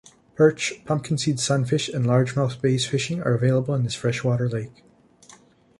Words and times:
Perch, 0.33 0.81
Pumpkinseed 0.83 1.39
Sunfish 1.39 1.87
and 1.87 2.07
Largemouth 2.07 2.59
bass 2.59 2.87
fishing 2.87 3.21
are 3.21 3.35
available 3.35 3.75
in 3.75 3.83
this 3.83 3.93
freshwater 3.93 4.49
lake. 4.49 4.83